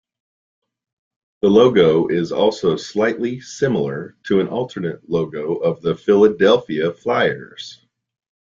The 1.43 1.49
logo 1.49 2.07
is 2.07 2.31
also 2.31 2.75
slightly 2.75 3.39
similar 3.39 4.17
to 4.25 4.39
an 4.39 4.47
alternate 4.47 5.07
logo 5.07 5.57
of 5.57 5.83
the 5.83 5.95
Philadelphia 5.95 6.91
Flyers. 6.91 7.85